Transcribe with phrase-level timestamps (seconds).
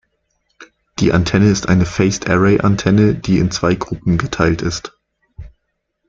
[0.97, 4.93] Die Antenne ist eine Phased-Array-Antenne die in zwei Gruppen geteilt ist.